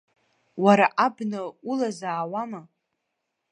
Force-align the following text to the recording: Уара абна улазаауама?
Уара 0.63 0.87
абна 1.05 1.41
улазаауама? 1.69 2.61